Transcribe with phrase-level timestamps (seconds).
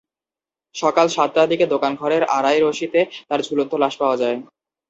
[0.75, 4.37] সকাল সাতটার দিকে দোকানঘরের আড়ায় রশিতে তাঁর ঝুলন্ত লাশ পাওয়া যায়।